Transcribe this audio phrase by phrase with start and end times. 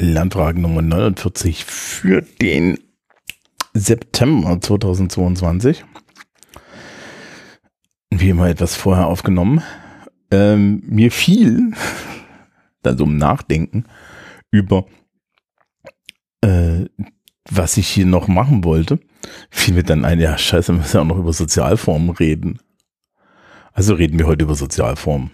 [0.00, 2.78] Lernfrage Nummer 49 für den
[3.74, 5.84] September 2022.
[8.10, 9.62] Wie immer etwas vorher aufgenommen.
[10.30, 11.74] Ähm, mir fiel,
[12.82, 13.84] dann so im Nachdenken,
[14.50, 14.86] über
[16.40, 16.86] äh,
[17.50, 19.00] was ich hier noch machen wollte,
[19.50, 22.58] fiel mir dann ein, ja scheiße, wir müssen ja auch noch über Sozialformen reden.
[23.72, 25.30] Also reden wir heute über Sozialformen.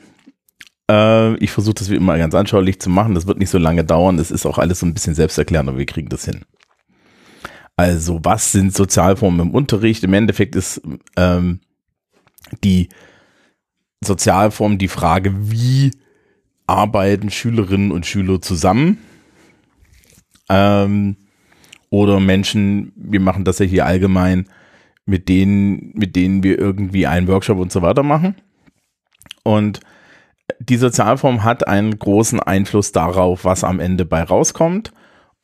[0.90, 3.14] Äh, ich versuche das wie immer ganz anschaulich zu machen.
[3.14, 4.18] Das wird nicht so lange dauern.
[4.18, 6.44] Es ist auch alles so ein bisschen selbsterklärend, aber wir kriegen das hin.
[7.76, 10.02] Also, was sind Sozialformen im Unterricht?
[10.02, 10.80] Im Endeffekt ist
[11.16, 11.60] ähm,
[12.64, 12.88] die
[14.02, 15.90] Sozialform die Frage, wie
[16.66, 18.98] arbeiten Schülerinnen und Schüler zusammen?
[20.48, 21.16] Ähm,
[21.90, 24.48] oder Menschen, wir machen das ja hier allgemein,
[25.04, 28.36] mit denen, mit denen wir irgendwie einen Workshop und so weiter machen.
[29.44, 29.80] Und
[30.58, 34.92] die Sozialform hat einen großen Einfluss darauf, was am Ende bei rauskommt.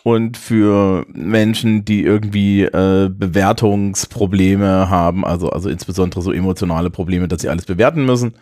[0.05, 7.43] Und für Menschen, die irgendwie äh, Bewertungsprobleme haben, also, also insbesondere so emotionale Probleme, dass
[7.43, 8.35] sie alles bewerten müssen,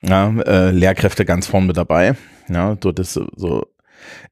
[0.00, 2.14] ja, äh, Lehrkräfte ganz vorn mit dabei.
[2.48, 3.66] Ja, dort ist so, so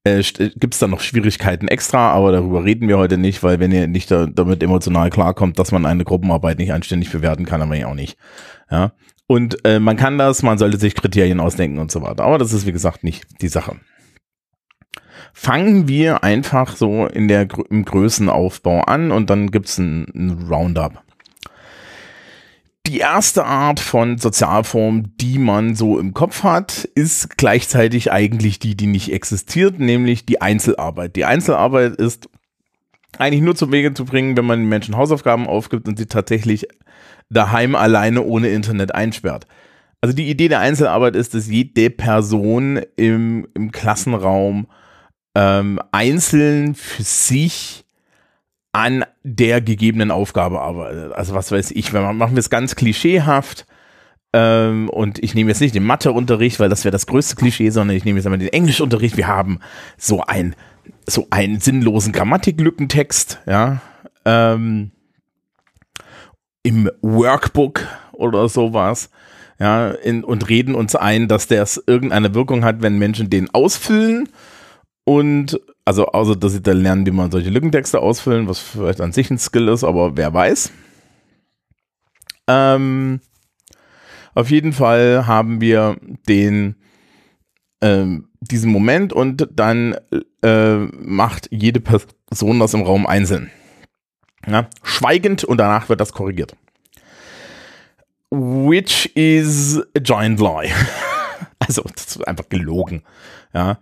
[0.04, 0.22] äh,
[0.56, 3.86] gibt es da noch Schwierigkeiten extra, aber darüber reden wir heute nicht, weil wenn ihr
[3.86, 7.88] nicht da, damit emotional klarkommt, dass man eine Gruppenarbeit nicht anständig bewerten kann, aber ja
[7.88, 8.16] auch nicht.
[8.70, 8.92] Ja,
[9.26, 12.24] und äh, man kann das, man sollte sich Kriterien ausdenken und so weiter.
[12.24, 13.76] Aber das ist, wie gesagt, nicht die Sache.
[15.32, 20.46] Fangen wir einfach so in der, im Größenaufbau an und dann gibt es ein, ein
[20.48, 21.02] Roundup.
[22.86, 28.76] Die erste Art von Sozialform, die man so im Kopf hat, ist gleichzeitig eigentlich die,
[28.76, 31.16] die nicht existiert, nämlich die Einzelarbeit.
[31.16, 32.28] Die Einzelarbeit ist
[33.20, 36.66] eigentlich nur zum Wege zu bringen, wenn man den Menschen Hausaufgaben aufgibt und sie tatsächlich
[37.30, 39.46] daheim alleine ohne Internet einsperrt.
[40.00, 44.66] Also die Idee der Einzelarbeit ist, dass jede Person im, im Klassenraum
[45.34, 47.84] ähm, einzeln für sich
[48.72, 51.12] an der gegebenen Aufgabe arbeitet.
[51.12, 53.66] Also was weiß ich, wenn man machen wir es ganz klischeehaft
[54.32, 57.96] ähm, und ich nehme jetzt nicht den Matheunterricht, weil das wäre das größte Klischee, sondern
[57.96, 59.16] ich nehme jetzt einmal den Englischunterricht.
[59.16, 59.60] Wir haben
[59.96, 60.54] so ein
[61.06, 63.80] so einen sinnlosen Grammatiklückentext, ja.
[64.24, 64.90] Ähm,
[66.62, 69.10] im Workbook oder sowas,
[69.58, 74.28] ja, in, und reden uns ein, dass das irgendeine Wirkung hat, wenn Menschen den ausfüllen
[75.04, 79.12] und also außer dass sie dann lernen, wie man solche Lückentexte ausfüllen, was vielleicht an
[79.12, 80.72] sich ein Skill ist, aber wer weiß.
[82.48, 83.20] Ähm,
[84.34, 85.96] auf jeden Fall haben wir
[86.28, 86.74] den
[87.80, 89.96] ähm, diesen Moment und dann
[90.42, 93.50] äh, macht jede Person das im Raum einzeln.
[94.46, 96.56] Ja, schweigend und danach wird das korrigiert.
[98.30, 100.70] Which is a giant lie.
[101.58, 103.02] also, das ist einfach gelogen.
[103.52, 103.78] Ja.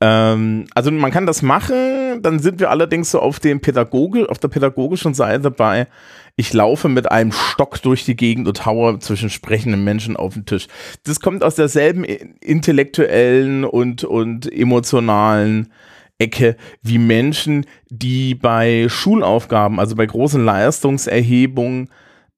[0.00, 4.38] Ähm, also man kann das machen, dann sind wir allerdings so auf dem Pädagoge, auf
[4.38, 5.88] der pädagogischen Seite bei,
[6.36, 10.46] ich laufe mit einem Stock durch die Gegend und haue zwischen sprechenden Menschen auf den
[10.46, 10.68] Tisch.
[11.04, 15.72] Das kommt aus derselben intellektuellen und, und emotionalen
[16.18, 21.88] Ecke wie Menschen, die bei Schulaufgaben, also bei großen Leistungserhebungen,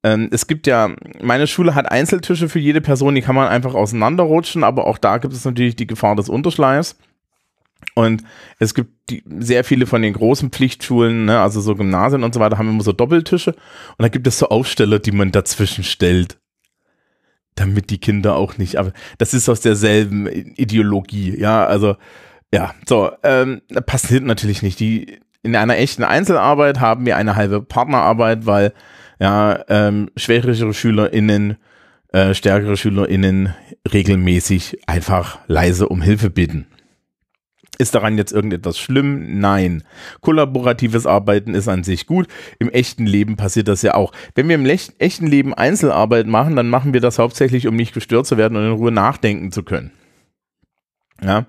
[0.03, 0.91] ähm, es gibt ja,
[1.21, 5.19] meine Schule hat Einzeltische für jede Person, die kann man einfach auseinanderrutschen, aber auch da
[5.19, 6.97] gibt es natürlich die Gefahr des Unterschleifs.
[7.95, 8.23] Und
[8.59, 12.41] es gibt die, sehr viele von den großen Pflichtschulen, ne, also so Gymnasien und so
[12.41, 13.51] weiter, haben immer so Doppeltische.
[13.53, 16.39] Und da gibt es so Aufsteller, die man dazwischen stellt.
[17.57, 21.97] Damit die Kinder auch nicht, aber das ist aus derselben Ideologie, ja, also
[22.53, 24.81] ja, so, ähm, passiert natürlich nicht.
[24.81, 28.73] Die, in einer echten Einzelarbeit haben wir eine halbe Partnerarbeit, weil
[29.21, 31.57] ja, ähm, schwächere SchülerInnen,
[32.13, 33.55] äh, stärkere SchülerInnen
[33.93, 36.67] regelmäßig einfach leise um Hilfe bitten.
[37.81, 39.41] Ist daran jetzt irgendetwas schlimm?
[39.41, 39.85] Nein.
[40.21, 42.29] Kollaboratives Arbeiten ist an sich gut.
[42.59, 44.13] Im echten Leben passiert das ja auch.
[44.35, 48.27] Wenn wir im echten Leben Einzelarbeit machen, dann machen wir das hauptsächlich, um nicht gestört
[48.27, 49.93] zu werden und in Ruhe nachdenken zu können.
[51.25, 51.47] Ja.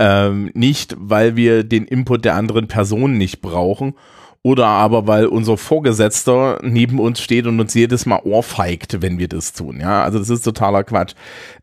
[0.00, 3.94] Ähm, nicht, weil wir den Input der anderen Person nicht brauchen
[4.42, 9.28] oder aber weil unser Vorgesetzter neben uns steht und uns jedes Mal ohrfeigt, wenn wir
[9.28, 9.80] das tun.
[9.80, 11.14] Ja, also das ist totaler Quatsch.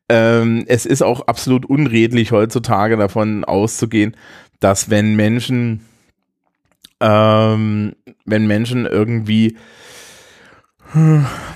[0.10, 4.16] Ähm, es ist auch absolut unredlich heutzutage davon auszugehen,
[4.60, 5.86] dass wenn Menschen,
[7.00, 7.94] ähm,
[8.26, 9.58] wenn Menschen irgendwie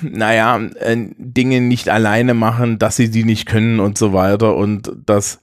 [0.02, 4.92] naja, äh, Dinge nicht alleine machen, dass sie die nicht können und so weiter und
[5.06, 5.40] dass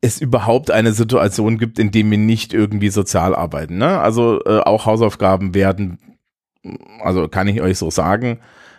[0.00, 3.78] es überhaupt eine Situation gibt, in dem wir nicht irgendwie sozial arbeiten.
[3.78, 3.98] Ne?
[4.00, 5.98] Also äh, auch Hausaufgaben werden,
[7.00, 8.38] also kann ich euch so sagen,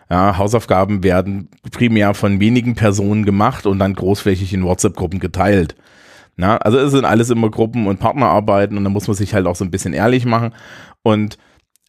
[0.10, 5.76] ja, Hausaufgaben werden primär von wenigen Personen gemacht und dann großflächig in WhatsApp-Gruppen geteilt.
[6.36, 9.46] Na, also es sind alles immer Gruppen und Partnerarbeiten und da muss man sich halt
[9.46, 10.54] auch so ein bisschen ehrlich machen.
[11.04, 11.38] Und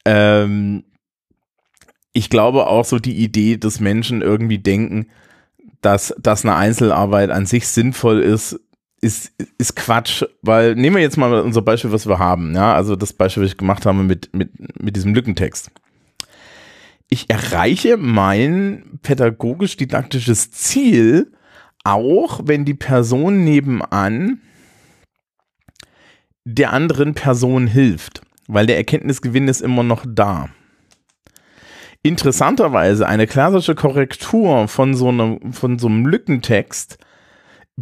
[0.04, 0.82] ähm,
[2.12, 5.06] ich glaube auch so die Idee, dass Menschen irgendwie denken,
[5.80, 8.58] dass, dass eine Einzelarbeit an sich sinnvoll ist,
[9.00, 12.96] ist, ist Quatsch, weil nehmen wir jetzt mal unser Beispiel, was wir haben, ja, also
[12.96, 14.50] das Beispiel, was ich gemacht habe mit, mit,
[14.80, 15.70] mit diesem Lückentext.
[17.08, 21.32] Ich erreiche mein pädagogisch-didaktisches Ziel
[21.82, 24.40] auch, wenn die Person nebenan
[26.44, 30.48] der anderen Person hilft, weil der Erkenntnisgewinn ist immer noch da.
[32.02, 36.98] Interessanterweise eine klassische Korrektur von so einem, von so einem Lückentext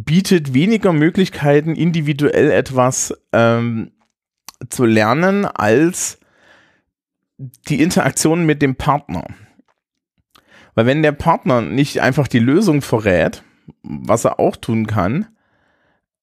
[0.05, 3.91] bietet weniger Möglichkeiten, individuell etwas ähm,
[4.69, 6.19] zu lernen, als
[7.37, 9.25] die Interaktion mit dem Partner.
[10.75, 13.43] Weil wenn der Partner nicht einfach die Lösung verrät,
[13.83, 15.27] was er auch tun kann,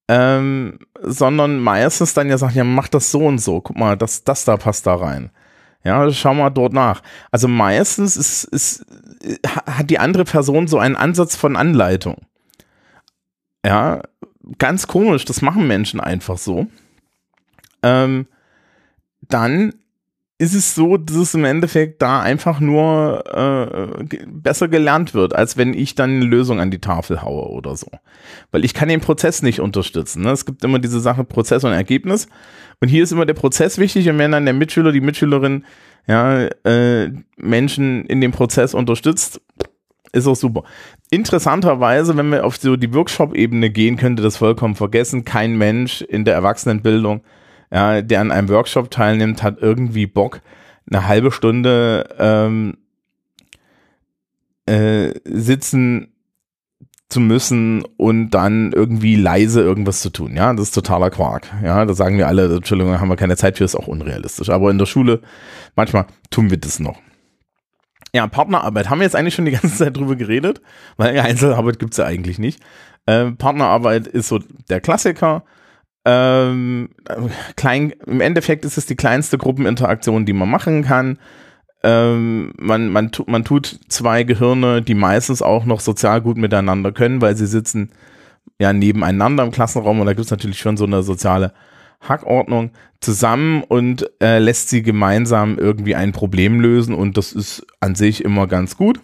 [0.08, 4.24] ähm, sondern meistens dann ja sagt, ja, mach das so und so, guck mal, das,
[4.24, 5.30] das da passt da rein.
[5.84, 7.02] Ja, schau mal dort nach.
[7.30, 8.86] Also meistens ist, ist,
[9.44, 12.25] hat die andere Person so einen Ansatz von Anleitung.
[13.66, 14.00] Ja,
[14.58, 16.68] ganz komisch, das machen Menschen einfach so.
[17.82, 18.28] Ähm,
[19.22, 19.74] dann
[20.38, 25.56] ist es so, dass es im Endeffekt da einfach nur äh, besser gelernt wird, als
[25.56, 27.88] wenn ich dann eine Lösung an die Tafel haue oder so.
[28.52, 30.22] Weil ich kann den Prozess nicht unterstützen.
[30.22, 30.30] Ne?
[30.30, 32.28] Es gibt immer diese Sache Prozess und Ergebnis.
[32.80, 35.64] Und hier ist immer der Prozess wichtig und wenn dann der Mitschüler, die Mitschülerin
[36.06, 39.40] ja, äh, Menschen in dem Prozess unterstützt,
[40.12, 40.62] ist auch super.
[41.10, 45.24] Interessanterweise, wenn wir auf so die Workshop-Ebene gehen, könnte das vollkommen vergessen.
[45.24, 47.22] Kein Mensch in der Erwachsenenbildung,
[47.70, 50.40] ja, der an einem Workshop teilnimmt, hat irgendwie Bock,
[50.90, 52.78] eine halbe Stunde ähm,
[54.66, 56.12] äh, sitzen
[57.08, 60.34] zu müssen und dann irgendwie leise irgendwas zu tun.
[60.34, 61.46] Ja, das ist totaler Quark.
[61.62, 64.50] Ja, da sagen wir alle, Entschuldigung, haben wir keine Zeit für, ist auch unrealistisch.
[64.50, 65.20] Aber in der Schule,
[65.76, 66.98] manchmal tun wir das noch.
[68.16, 70.62] Ja, Partnerarbeit haben wir jetzt eigentlich schon die ganze Zeit drüber geredet,
[70.96, 72.62] weil Einzelarbeit gibt es ja eigentlich nicht.
[73.06, 74.40] Ähm, Partnerarbeit ist so
[74.70, 75.44] der Klassiker.
[76.06, 76.88] Ähm,
[77.56, 81.18] klein, Im Endeffekt ist es die kleinste Gruppeninteraktion, die man machen kann.
[81.82, 86.92] Ähm, man, man, tu, man tut zwei Gehirne, die meistens auch noch sozial gut miteinander
[86.92, 87.90] können, weil sie sitzen
[88.58, 91.52] ja nebeneinander im Klassenraum und da gibt es natürlich schon so eine soziale
[92.00, 92.70] Hackordnung
[93.00, 98.24] zusammen und äh, lässt sie gemeinsam irgendwie ein Problem lösen und das ist an sich
[98.24, 99.00] immer ganz gut.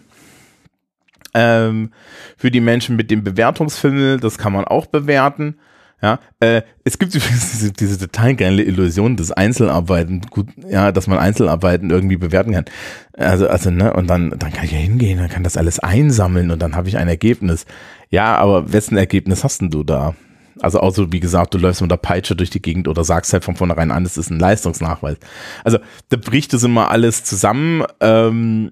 [1.33, 1.91] Ähm,
[2.37, 5.55] für die Menschen mit dem Bewertungsfilm, das kann man auch bewerten.
[6.01, 11.07] Ja, äh, es gibt übrigens diese, diese total geile Illusion des Einzelarbeiten, gut, ja, dass
[11.07, 12.65] man Einzelarbeiten irgendwie bewerten kann.
[13.13, 16.51] Also, also, ne, und dann, dann kann ich ja hingehen, dann kann das alles einsammeln
[16.51, 17.65] und dann habe ich ein Ergebnis.
[18.09, 20.13] Ja, aber wessen Ergebnis hast denn du da?
[20.59, 23.43] Also so, wie gesagt, du läufst mit der Peitsche durch die Gegend oder sagst halt
[23.43, 25.17] von vornherein an, es ist ein Leistungsnachweis.
[25.63, 25.79] Also
[26.09, 28.71] da bricht es immer alles zusammen, ähm,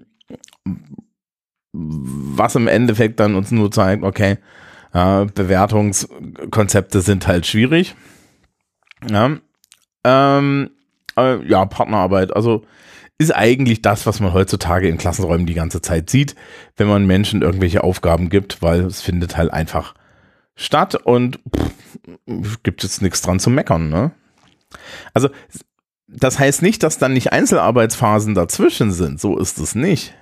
[1.72, 4.38] was im Endeffekt dann uns nur zeigt, okay,
[4.92, 7.94] äh, Bewertungskonzepte sind halt schwierig.
[9.08, 9.36] Ja,
[10.04, 10.70] ähm,
[11.16, 12.64] äh, ja, Partnerarbeit, also
[13.18, 16.34] ist eigentlich das, was man heutzutage in Klassenräumen die ganze Zeit sieht,
[16.76, 19.94] wenn man Menschen irgendwelche Aufgaben gibt, weil es findet halt einfach
[20.54, 23.88] statt und pff, gibt jetzt nichts dran zu meckern.
[23.88, 24.12] Ne?
[25.14, 25.28] Also
[26.06, 29.20] das heißt nicht, dass dann nicht Einzelarbeitsphasen dazwischen sind.
[29.20, 30.14] So ist es nicht.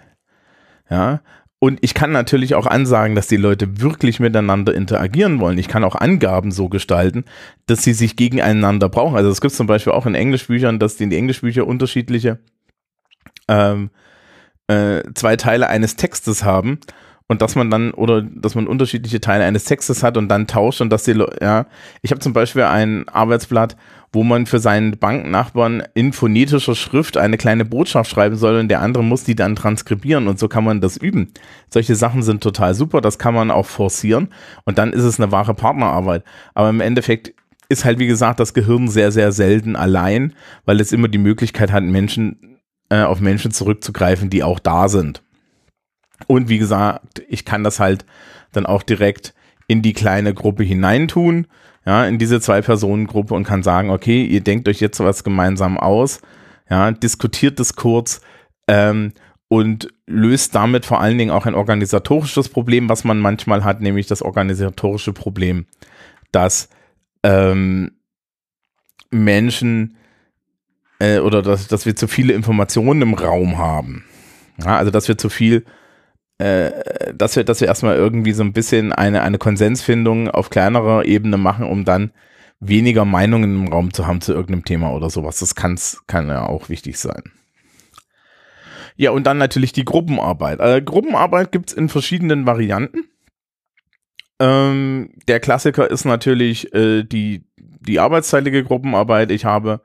[0.88, 1.20] Ja.
[1.58, 5.58] Und ich kann natürlich auch ansagen, dass die Leute wirklich miteinander interagieren wollen.
[5.58, 7.24] Ich kann auch Angaben so gestalten,
[7.66, 9.16] dass sie sich gegeneinander brauchen.
[9.16, 12.38] Also es gibt zum Beispiel auch in Englischbüchern, dass die in die Englischbücher unterschiedliche
[13.46, 13.90] ähm,
[14.68, 16.78] äh, zwei Teile eines Textes haben
[17.30, 20.80] und dass man dann oder dass man unterschiedliche Teile eines Textes hat und dann tauscht
[20.80, 21.66] und dass die ja
[22.02, 23.76] ich habe zum Beispiel ein Arbeitsblatt
[24.12, 28.80] wo man für seinen Banknachbarn in phonetischer Schrift eine kleine Botschaft schreiben soll und der
[28.80, 31.32] andere muss die dann transkribieren und so kann man das üben.
[31.68, 34.30] Solche Sachen sind total super, das kann man auch forcieren
[34.64, 36.24] und dann ist es eine wahre Partnerarbeit.
[36.54, 37.32] Aber im Endeffekt
[37.68, 40.34] ist halt wie gesagt das Gehirn sehr sehr selten allein,
[40.64, 42.58] weil es immer die Möglichkeit hat Menschen
[42.88, 45.22] äh, auf Menschen zurückzugreifen, die auch da sind.
[46.26, 48.04] Und wie gesagt, ich kann das halt
[48.52, 49.34] dann auch direkt
[49.66, 51.46] in die kleine Gruppe hineintun,
[51.86, 56.20] ja, in diese Zwei-Personen-Gruppe und kann sagen, okay, ihr denkt euch jetzt was gemeinsam aus,
[56.68, 58.20] ja, diskutiert das kurz
[58.68, 59.12] ähm,
[59.48, 64.06] und löst damit vor allen Dingen auch ein organisatorisches Problem, was man manchmal hat, nämlich
[64.06, 65.66] das organisatorische Problem,
[66.32, 66.68] dass
[67.22, 67.92] ähm,
[69.10, 69.96] Menschen
[70.98, 74.04] äh, oder dass, dass wir zu viele Informationen im Raum haben.
[74.58, 75.64] Ja, also dass wir zu viel
[76.40, 81.04] äh, dass wir, dass wir erstmal irgendwie so ein bisschen eine, eine Konsensfindung auf kleinerer
[81.04, 82.12] Ebene machen, um dann
[82.60, 85.38] weniger Meinungen im Raum zu haben zu irgendeinem Thema oder sowas.
[85.38, 87.22] Das kann's, kann ja auch wichtig sein.
[88.96, 90.60] Ja, und dann natürlich die Gruppenarbeit.
[90.60, 93.04] Also Gruppenarbeit gibt's in verschiedenen Varianten.
[94.38, 99.30] Ähm, der Klassiker ist natürlich äh, die, die arbeitsteilige Gruppenarbeit.
[99.30, 99.82] Ich habe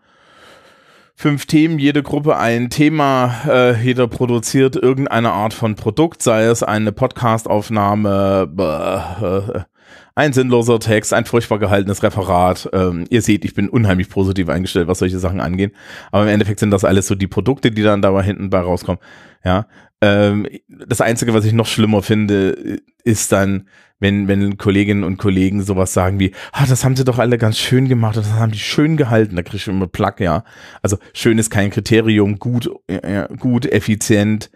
[1.15, 6.61] fünf Themen, jede Gruppe ein Thema, äh, jeder produziert irgendeine Art von Produkt, sei es
[6.61, 9.74] eine Podcastaufnahme, äh,
[10.15, 12.69] ein sinnloser Text, ein furchtbar gehaltenes Referat.
[12.71, 15.73] Ähm, ihr seht, ich bin unheimlich positiv eingestellt, was solche Sachen angeht.
[16.11, 19.01] Aber im Endeffekt sind das alles so die Produkte, die dann da hinten bei rauskommen.
[19.43, 19.67] Ja.
[20.01, 23.67] Ähm, das Einzige, was ich noch schlimmer finde, ist dann,
[23.99, 27.57] wenn, wenn Kolleginnen und Kollegen sowas sagen wie, ah, das haben sie doch alle ganz
[27.57, 30.43] schön gemacht, das haben die schön gehalten, da kriege ich immer Plack, ja.
[30.81, 34.49] Also schön ist kein Kriterium, gut, ja, gut, effizient,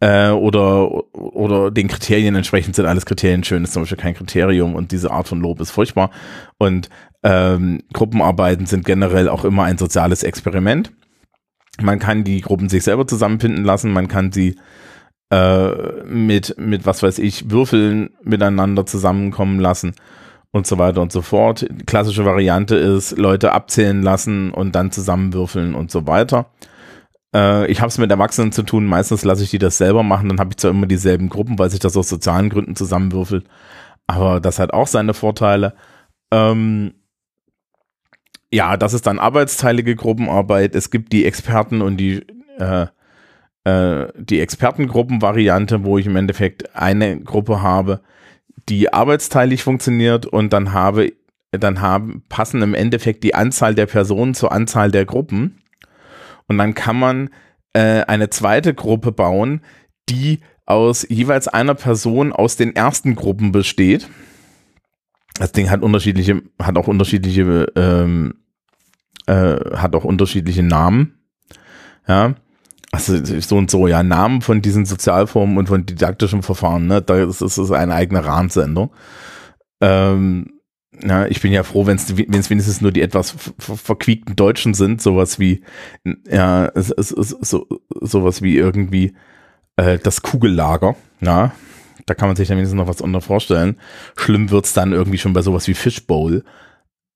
[0.00, 4.74] äh, oder, oder den Kriterien entsprechend sind alles Kriterien schön, ist zum Beispiel kein Kriterium
[4.74, 6.10] und diese Art von Lob ist furchtbar.
[6.58, 6.88] Und
[7.22, 10.92] ähm, Gruppenarbeiten sind generell auch immer ein soziales Experiment.
[11.80, 14.56] Man kann die Gruppen sich selber zusammenfinden lassen, man kann sie
[15.30, 19.94] äh, mit, mit, was weiß ich, Würfeln miteinander zusammenkommen lassen
[20.50, 21.66] und so weiter und so fort.
[21.70, 26.46] Die klassische Variante ist, Leute abzählen lassen und dann zusammenwürfeln und so weiter.
[27.34, 30.28] Äh, ich habe es mit Erwachsenen zu tun, meistens lasse ich die das selber machen,
[30.28, 33.46] dann habe ich zwar immer dieselben Gruppen, weil sich das aus sozialen Gründen zusammenwürfelt,
[34.06, 35.74] aber das hat auch seine Vorteile.
[36.30, 36.94] Ähm,
[38.52, 40.74] ja, das ist dann arbeitsteilige Gruppenarbeit.
[40.74, 42.24] Es gibt die Experten und die
[42.58, 42.86] äh,
[43.68, 48.00] äh, die Expertengruppenvariante, wo ich im Endeffekt eine Gruppe habe,
[48.68, 51.12] die arbeitsteilig funktioniert und dann habe
[51.50, 55.57] dann haben passen im Endeffekt die Anzahl der Personen zur Anzahl der Gruppen
[56.48, 57.30] und dann kann man
[57.74, 59.60] äh, eine zweite Gruppe bauen,
[60.08, 64.08] die aus jeweils einer Person aus den ersten Gruppen besteht.
[65.34, 68.34] Das Ding hat unterschiedliche, hat auch unterschiedliche, ähm,
[69.26, 71.18] äh, hat auch unterschiedliche Namen.
[72.06, 72.34] Ja.
[72.90, 77.28] Also so und so, ja, Namen von diesen Sozialformen und von didaktischen Verfahren, ne, das
[77.28, 78.90] ist, das ist eine eigene Rahmensendung.
[79.82, 80.57] Ähm,
[81.02, 85.38] ja, ich bin ja froh, wenn es wenigstens nur die etwas verquiekten Deutschen sind, sowas
[85.38, 85.62] wie,
[86.28, 87.66] ja, es, es, es, so,
[88.00, 89.14] sowas wie irgendwie
[89.76, 91.52] äh, das Kugellager, ja,
[92.06, 93.76] da kann man sich dann wenigstens noch was unter vorstellen.
[94.16, 96.42] Schlimm wird's dann irgendwie schon bei sowas wie Fishbowl.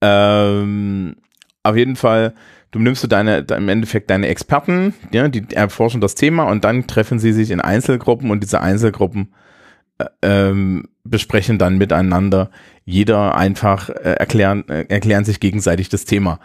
[0.03, 1.17] Ähm,
[1.63, 2.35] auf jeden Fall,
[2.73, 6.87] du nimmst du deine, im Endeffekt deine Experten, ja, die erforschen das Thema und dann
[6.87, 9.33] treffen sie sich in Einzelgruppen und diese Einzelgruppen
[10.23, 12.51] ähm, besprechen dann miteinander,
[12.85, 16.41] jeder einfach äh, erklären, äh, erklären sich gegenseitig das Thema.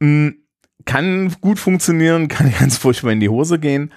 [0.00, 0.36] Mhm,
[0.84, 3.92] kann gut funktionieren, kann ganz furchtbar in die Hose gehen,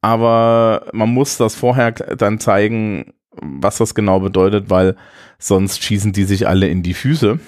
[0.00, 4.96] aber man muss das vorher dann zeigen, was das genau bedeutet, weil
[5.38, 7.38] sonst schießen die sich alle in die Füße.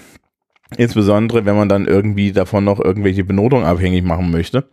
[0.77, 4.69] Insbesondere, wenn man dann irgendwie davon noch irgendwelche Benotungen abhängig machen möchte.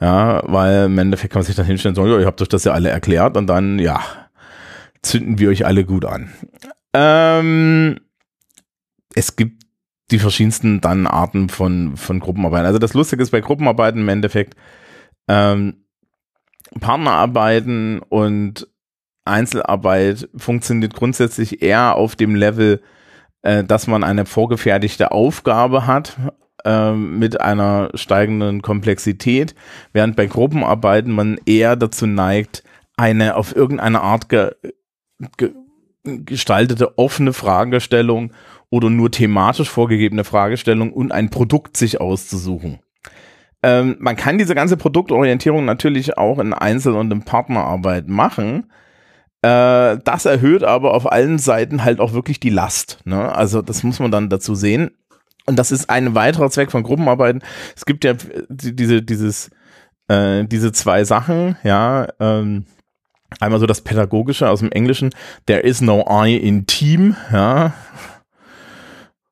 [0.00, 2.48] Ja, weil im Endeffekt kann man sich dann hinstellen und sagen, ja, ihr habt euch
[2.48, 4.00] das ja alle erklärt und dann, ja,
[5.06, 6.32] zünden wir euch alle gut an.
[6.92, 8.00] Ähm,
[9.14, 9.64] es gibt
[10.10, 12.66] die verschiedensten dann Arten von, von Gruppenarbeiten.
[12.66, 14.54] Also das Lustige ist bei Gruppenarbeiten im Endeffekt,
[15.28, 15.84] ähm,
[16.80, 18.68] Partnerarbeiten und
[19.24, 22.80] Einzelarbeit funktioniert grundsätzlich eher auf dem Level,
[23.42, 26.16] äh, dass man eine vorgefertigte Aufgabe hat
[26.64, 29.54] äh, mit einer steigenden Komplexität,
[29.92, 32.62] während bei Gruppenarbeiten man eher dazu neigt,
[32.96, 34.52] eine auf irgendeine Art ge
[35.36, 35.52] ge
[36.04, 38.32] gestaltete offene Fragestellung
[38.70, 42.78] oder nur thematisch vorgegebene Fragestellung und ein Produkt sich auszusuchen.
[43.62, 48.70] Ähm, man kann diese ganze Produktorientierung natürlich auch in Einzel- und in Partnerarbeit machen.
[49.42, 53.00] Äh, das erhöht aber auf allen Seiten halt auch wirklich die Last.
[53.04, 53.34] Ne?
[53.34, 54.90] Also das muss man dann dazu sehen.
[55.46, 57.42] Und das ist ein weiterer Zweck von Gruppenarbeiten.
[57.74, 58.14] Es gibt ja
[58.48, 59.50] diese, dieses,
[60.08, 62.66] äh, diese zwei Sachen, ja, ähm,
[63.40, 65.10] Einmal so das Pädagogische aus dem Englischen,
[65.46, 67.74] there is no I in Team, ja.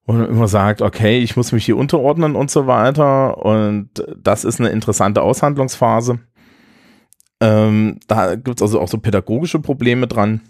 [0.06, 3.38] Und man immer sagt, okay, ich muss mich hier unterordnen und so weiter.
[3.38, 6.18] Und das ist eine interessante Aushandlungsphase.
[7.40, 10.42] Ähm, da gibt es also auch so pädagogische Probleme dran.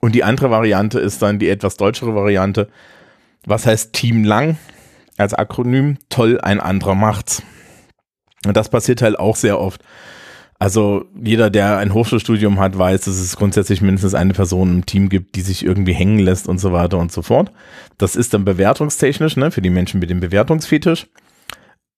[0.00, 2.68] Und die andere Variante ist dann die etwas deutschere Variante.
[3.46, 4.58] Was heißt Team lang
[5.16, 5.98] als Akronym?
[6.10, 7.42] Toll, ein anderer macht's.
[8.44, 9.82] Und das passiert halt auch sehr oft.
[10.58, 15.08] Also jeder, der ein Hochschulstudium hat, weiß, dass es grundsätzlich mindestens eine Person im Team
[15.08, 17.52] gibt, die sich irgendwie hängen lässt und so weiter und so fort.
[17.98, 21.08] Das ist dann bewertungstechnisch, ne, für die Menschen mit dem Bewertungsfetisch.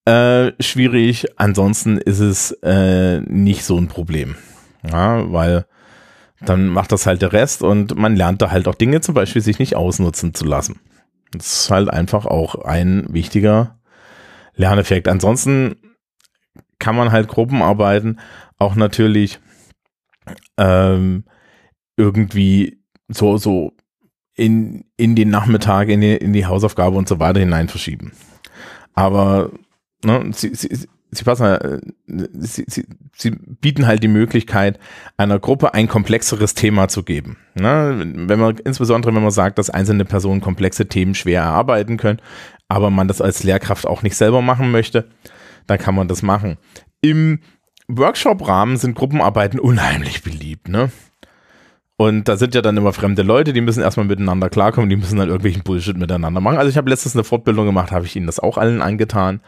[0.05, 1.27] Äh, schwierig.
[1.37, 4.37] Ansonsten ist es äh, nicht so ein Problem.
[4.91, 5.67] Ja, weil
[6.41, 9.43] dann macht das halt der Rest und man lernt da halt auch Dinge, zum Beispiel
[9.43, 10.81] sich nicht ausnutzen zu lassen.
[11.33, 13.79] Das ist halt einfach auch ein wichtiger
[14.55, 15.09] Lerneffekt.
[15.09, 15.77] Ansonsten
[16.79, 18.21] kann man halt Gruppenarbeiten
[18.59, 19.41] auch natürlich
[20.57, 21.25] ähm,
[21.97, 23.73] irgendwie so, so
[24.35, 28.13] in, in den Nachmittag, in die, in die Hausaufgabe und so weiter hinein verschieben.
[28.95, 29.51] Aber
[30.05, 32.87] ne, sie, sie, sie passen, äh, sie, sie,
[33.17, 34.79] sie bieten halt die Möglichkeit,
[35.17, 37.37] einer Gruppe ein komplexeres Thema zu geben.
[37.55, 38.13] Ne?
[38.15, 42.21] Wenn man, insbesondere wenn man sagt, dass einzelne Personen komplexe Themen schwer erarbeiten können,
[42.69, 45.09] aber man das als Lehrkraft auch nicht selber machen möchte,
[45.67, 46.59] dann kann man das machen.
[47.01, 47.41] Im
[47.89, 50.91] Workshop-Rahmen sind Gruppenarbeiten unheimlich beliebt, ne?
[51.97, 55.19] Und da sind ja dann immer fremde Leute, die müssen erstmal miteinander klarkommen, die müssen
[55.19, 56.59] dann irgendwelchen Bullshit miteinander machen.
[56.59, 59.41] Also ich habe letztens eine Fortbildung gemacht, habe ich ihnen das auch allen angetan.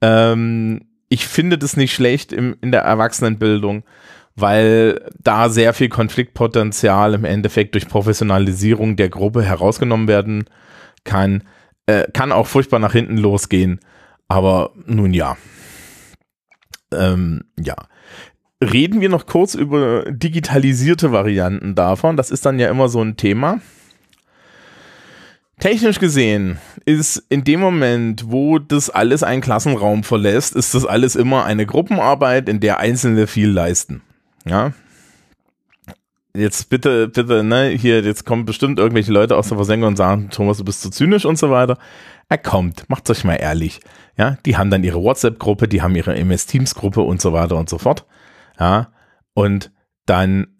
[0.00, 3.84] Ähm, ich finde das nicht schlecht im, in der Erwachsenenbildung,
[4.36, 10.44] weil da sehr viel Konfliktpotenzial im Endeffekt durch Professionalisierung der Gruppe herausgenommen werden
[11.04, 11.42] kann.
[11.84, 13.80] Äh, kann auch furchtbar nach hinten losgehen,
[14.28, 15.36] aber nun ja.
[16.92, 17.76] Ähm, ja.
[18.62, 22.16] Reden wir noch kurz über digitalisierte Varianten davon.
[22.16, 23.60] Das ist dann ja immer so ein Thema.
[25.58, 31.14] Technisch gesehen ist in dem Moment, wo das alles einen Klassenraum verlässt, ist das alles
[31.14, 34.02] immer eine Gruppenarbeit, in der Einzelne viel leisten.
[34.44, 34.72] Ja.
[36.34, 40.30] Jetzt bitte, bitte, ne, hier, jetzt kommen bestimmt irgendwelche Leute aus der Versenkung und sagen,
[40.30, 41.78] Thomas, du bist zu zynisch und so weiter.
[42.28, 43.80] Er kommt, macht euch mal ehrlich.
[44.16, 47.78] Ja, die haben dann ihre WhatsApp-Gruppe, die haben ihre MS-Teams-Gruppe und so weiter und so
[47.78, 48.06] fort.
[48.58, 48.92] Ja,
[49.34, 49.70] und
[50.06, 50.58] dann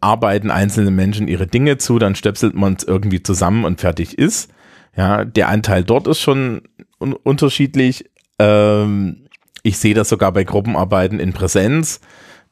[0.00, 4.50] arbeiten einzelne Menschen ihre Dinge zu, dann stöpselt man es irgendwie zusammen und fertig ist.
[4.96, 6.62] Ja, der Anteil dort ist schon
[7.00, 8.10] un unterschiedlich.
[8.38, 9.28] Ähm,
[9.62, 12.00] ich sehe das sogar bei Gruppenarbeiten in Präsenz,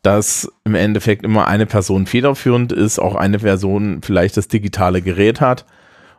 [0.03, 5.41] dass im Endeffekt immer eine Person federführend ist, auch eine Person vielleicht das digitale Gerät
[5.41, 5.67] hat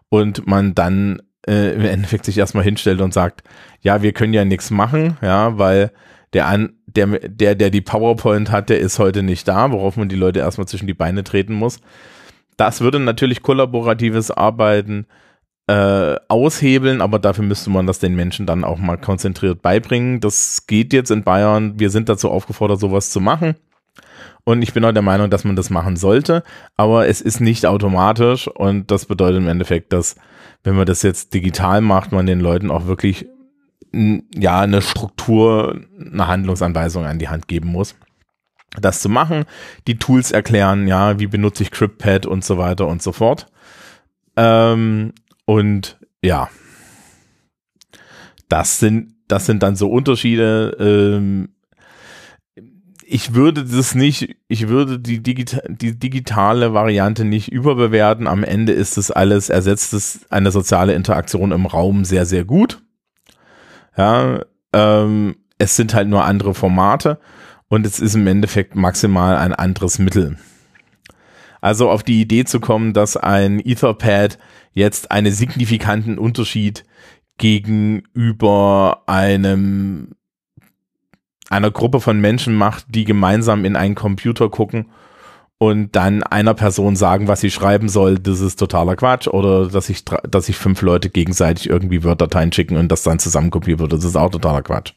[0.10, 3.44] und man dann äh, im Endeffekt sich erstmal hinstellt und sagt,
[3.82, 5.92] ja, wir können ja nichts machen, ja, weil
[6.34, 10.10] der, an, der, der, der die PowerPoint hat, der ist heute nicht da, worauf man
[10.10, 11.80] die Leute erstmal zwischen die Beine treten muss.
[12.58, 15.08] Das würde natürlich kollaboratives Arbeiten
[15.68, 20.20] äh, aushebeln, aber dafür müsste man das den Menschen dann auch mal konzentriert beibringen.
[20.20, 21.80] Das geht jetzt in Bayern.
[21.80, 23.56] Wir sind dazu aufgefordert, sowas zu machen.
[24.44, 26.44] Und ich bin auch der Meinung, dass man das machen sollte,
[26.76, 30.16] aber es ist nicht automatisch und das bedeutet im Endeffekt, dass
[30.64, 33.28] wenn man das jetzt digital macht, man den Leuten auch wirklich
[33.94, 37.96] ja, eine Struktur, eine Handlungsanweisung an die Hand geben muss.
[38.80, 39.44] Das zu machen,
[39.88, 43.48] die Tools erklären, ja, wie benutze ich CryptPad und so weiter und so fort.
[44.38, 46.50] Ähm, und ja,
[48.48, 50.78] das sind, das sind dann so Unterschiede.
[50.80, 51.50] Ähm,
[53.12, 58.26] ich würde das nicht, ich würde die, Digita die digitale Variante nicht überbewerten.
[58.26, 62.82] Am Ende ist es alles, ersetzt es eine soziale Interaktion im Raum sehr, sehr gut.
[63.98, 67.20] Ja, ähm, es sind halt nur andere Formate
[67.68, 70.38] und es ist im Endeffekt maximal ein anderes Mittel.
[71.60, 74.40] Also auf die Idee zu kommen, dass ein Etherpad
[74.72, 76.86] jetzt einen signifikanten Unterschied
[77.38, 80.16] gegenüber einem
[81.52, 84.86] einer Gruppe von Menschen macht, die gemeinsam in einen Computer gucken
[85.58, 89.28] und dann einer Person sagen, was sie schreiben soll, das ist totaler Quatsch.
[89.28, 93.80] Oder dass sich dass sich fünf Leute gegenseitig irgendwie Word-Dateien schicken und das dann zusammenkopiert
[93.80, 94.94] wird, das ist auch totaler Quatsch.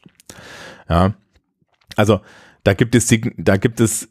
[0.89, 1.13] Ja.
[1.97, 2.21] Also,
[2.63, 4.07] da gibt es, da gibt es,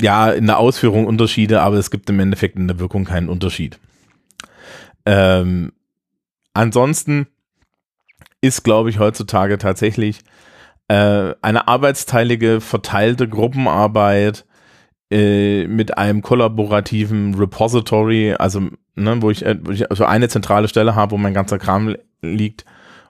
[0.00, 3.78] ja, in der Ausführung Unterschiede, aber es gibt im Endeffekt in der Wirkung keinen Unterschied.
[5.06, 5.72] Ähm,
[6.52, 7.28] ansonsten
[8.40, 10.22] ist, glaube ich, heutzutage tatsächlich
[10.88, 14.44] äh, eine arbeitsteilige, verteilte Gruppenarbeit
[15.10, 18.60] äh, mit einem kollaborativen Repository, also
[18.94, 21.96] ne, wo, ich, äh, wo ich also eine zentrale Stelle habe, wo mein ganzer Kram
[22.22, 22.64] liegt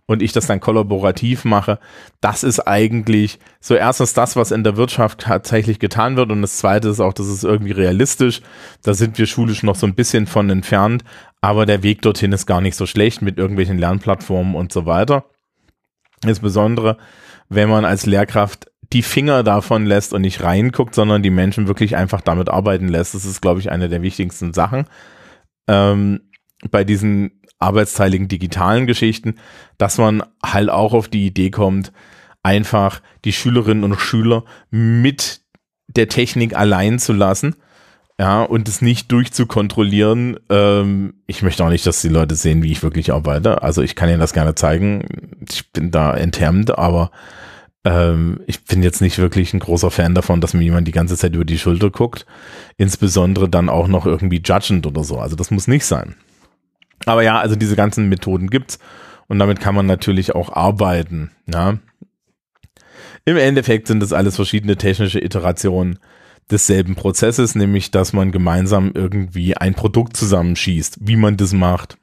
[0.07, 1.79] und ich das dann kollaborativ mache,
[2.21, 6.59] das ist eigentlich so erstens das, was in der Wirtschaft tatsächlich getan wird und das
[6.59, 8.41] zweite ist auch, das ist irgendwie realistisch.
[8.83, 11.03] Da sind wir schulisch noch so ein bisschen von entfernt,
[11.41, 15.25] aber der Weg dorthin ist gar nicht so schlecht mit irgendwelchen Lernplattformen und so weiter.
[16.25, 16.97] Insbesondere,
[17.49, 21.97] wenn man als Lehrkraft die Finger davon lässt und nicht reinguckt, sondern die Menschen wirklich
[21.97, 23.15] einfach damit arbeiten lässt.
[23.15, 24.87] Das ist, glaube ich, eine der wichtigsten Sachen
[25.69, 26.21] ähm,
[26.71, 29.37] bei diesen arbeitsteiligen digitalen Geschichten,
[29.79, 31.93] dass man halt auch auf die Idee kommt,
[32.43, 35.41] einfach die Schülerinnen und Schüler mit
[35.89, 37.57] der Technik allein zu lassen.
[38.19, 40.39] Ja, und es nicht durchzukontrollieren.
[40.49, 43.63] Ähm, ich möchte auch nicht, dass die Leute sehen, wie ich wirklich arbeite.
[43.63, 45.05] Also ich kann ihnen das gerne zeigen.
[45.51, 47.11] Ich bin da enthemmt, aber
[47.85, 51.17] ähm, ich bin jetzt nicht wirklich ein großer Fan davon, dass mir jemand die ganze
[51.17, 52.25] Zeit über die Schulter guckt.
[52.79, 55.19] Insbesondere dann auch noch irgendwie judgend oder so.
[55.19, 56.17] Also das muss nicht sein.
[57.05, 58.79] Aber ja, also diese ganzen Methoden gibt's
[59.29, 61.33] und damit kann man natürlich auch arbeiten.
[61.53, 61.79] Ja.
[63.27, 65.99] Im Endeffekt sind das alles verschiedene technische Iterationen
[66.51, 70.99] desselben Prozesses, nämlich dass man gemeinsam irgendwie ein Produkt zusammenschießt.
[71.01, 71.99] Wie man das macht,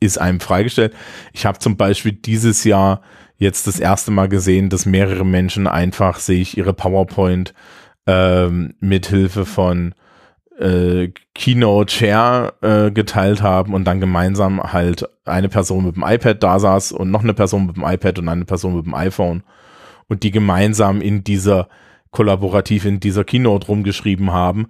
[0.00, 0.94] ist einem freigestellt.
[1.32, 3.02] Ich habe zum Beispiel dieses Jahr
[3.38, 7.54] jetzt das erste Mal gesehen, dass mehrere Menschen einfach sich ihre PowerPoint
[8.06, 9.94] ähm, mithilfe von
[10.58, 16.42] äh, Keynote Share äh, geteilt haben und dann gemeinsam halt eine Person mit dem iPad
[16.42, 19.42] da saß und noch eine Person mit dem iPad und eine Person mit dem iPhone
[20.08, 21.68] und die gemeinsam in dieser
[22.16, 24.68] kollaborativ in dieser Keynote rumgeschrieben haben.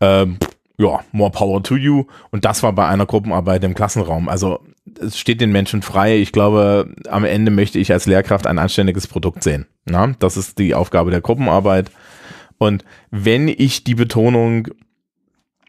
[0.00, 0.36] Ähm,
[0.76, 2.04] ja, more power to you.
[2.30, 4.28] Und das war bei einer Gruppenarbeit im Klassenraum.
[4.28, 4.60] Also
[5.00, 6.18] es steht den Menschen frei.
[6.18, 9.66] Ich glaube, am Ende möchte ich als Lehrkraft ein anständiges Produkt sehen.
[9.86, 11.90] Na, das ist die Aufgabe der Gruppenarbeit.
[12.58, 14.68] Und wenn ich die Betonung,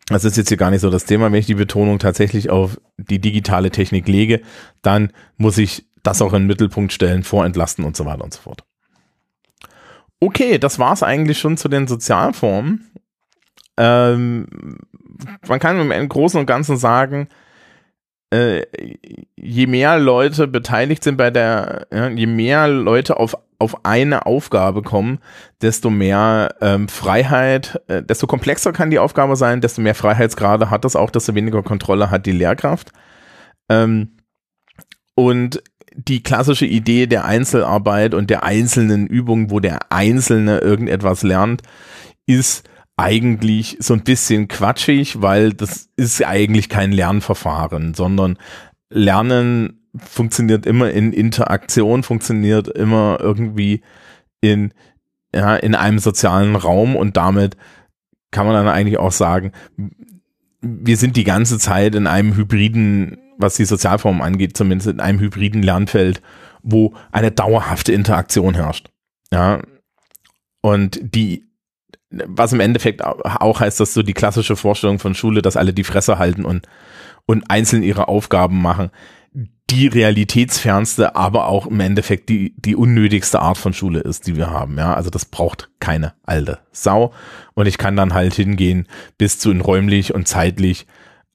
[0.08, 2.82] das ist jetzt hier gar nicht so das Thema, wenn ich die Betonung tatsächlich auf
[2.98, 4.42] die digitale Technik lege,
[4.82, 8.42] dann muss ich das auch in den Mittelpunkt stellen, vorentlasten und so weiter und so
[8.42, 8.66] fort.
[10.24, 12.90] Okay, das war es eigentlich schon zu den Sozialformen.
[13.76, 14.48] Ähm,
[15.46, 17.28] man kann im Großen und Ganzen sagen,
[18.34, 18.62] äh,
[19.36, 24.82] je mehr Leute beteiligt sind bei der, ja, je mehr Leute auf, auf eine Aufgabe
[24.82, 25.20] kommen,
[25.62, 30.86] desto mehr ähm, Freiheit, äh, desto komplexer kann die Aufgabe sein, desto mehr Freiheitsgrade hat
[30.86, 32.94] das auch, desto weniger Kontrolle hat die Lehrkraft.
[33.68, 34.16] Ähm,
[35.16, 35.64] und
[35.96, 41.62] die klassische Idee der Einzelarbeit und der einzelnen Übungen, wo der Einzelne irgendetwas lernt,
[42.26, 48.38] ist eigentlich so ein bisschen quatschig, weil das ist eigentlich kein Lernverfahren, sondern
[48.90, 53.82] Lernen funktioniert immer in Interaktion, funktioniert immer irgendwie
[54.42, 54.74] in,
[55.34, 56.96] ja, in einem sozialen Raum.
[56.96, 57.58] Und damit
[58.32, 59.52] kann man dann eigentlich auch sagen,
[60.62, 65.20] wir sind die ganze Zeit in einem hybriden was die Sozialform angeht, zumindest in einem
[65.20, 66.22] hybriden Lernfeld,
[66.62, 68.90] wo eine dauerhafte Interaktion herrscht.
[69.32, 69.62] Ja.
[70.62, 71.50] Und die,
[72.10, 75.84] was im Endeffekt auch heißt, dass so die klassische Vorstellung von Schule, dass alle die
[75.84, 76.68] Fresse halten und,
[77.26, 78.92] und einzeln ihre Aufgaben machen,
[79.70, 84.52] die realitätsfernste, aber auch im Endeffekt die, die unnötigste Art von Schule ist, die wir
[84.52, 84.78] haben.
[84.78, 87.14] Ja, also das braucht keine alte Sau.
[87.56, 90.86] Und ich kann dann halt hingehen bis zu in räumlich und zeitlich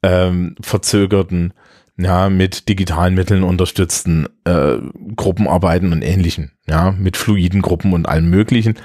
[0.03, 1.53] ähm, verzögerten
[1.99, 4.77] ja, mit digitalen Mitteln unterstützten äh,
[5.17, 8.77] Gruppenarbeiten und ähnlichen, ja, mit fluiden Gruppen und allem möglichen.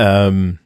[0.00, 0.58] Ähm,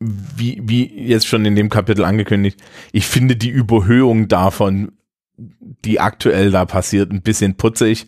[0.00, 2.60] wie, wie jetzt schon in dem Kapitel angekündigt,
[2.92, 4.92] ich finde die Überhöhung davon,
[5.36, 8.06] die aktuell da passiert, ein bisschen putzig,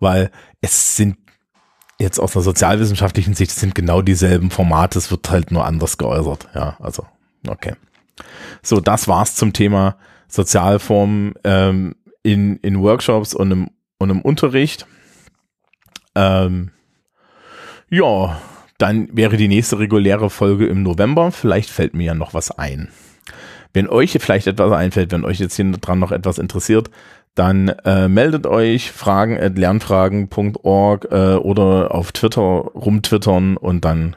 [0.00, 0.30] weil
[0.60, 1.16] es sind
[2.00, 6.48] jetzt aus einer sozialwissenschaftlichen Sicht sind genau dieselben Formate, es wird halt nur anders geäußert.
[6.54, 7.06] Ja, also,
[7.46, 7.74] okay.
[8.62, 9.96] So, das war's zum Thema
[10.28, 14.86] Sozialformen ähm, in, in Workshops und im, und im Unterricht.
[16.14, 16.70] Ähm,
[17.90, 18.40] ja,
[18.78, 21.30] dann wäre die nächste reguläre Folge im November.
[21.30, 22.88] Vielleicht fällt mir ja noch was ein.
[23.72, 26.90] Wenn euch vielleicht etwas einfällt, wenn euch jetzt hier dran noch etwas interessiert,
[27.34, 34.16] dann äh, meldet euch fragen at lernfragen.org äh, oder auf Twitter rumtwittern und dann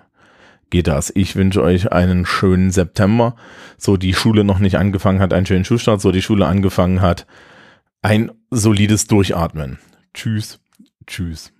[0.69, 1.11] geht das.
[1.15, 3.35] Ich wünsche euch einen schönen September.
[3.77, 6.01] So die Schule noch nicht angefangen hat, einen schönen Schulstart.
[6.01, 7.25] So die Schule angefangen hat,
[8.01, 9.79] ein solides Durchatmen.
[10.13, 10.59] Tschüss.
[11.05, 11.53] Tschüss.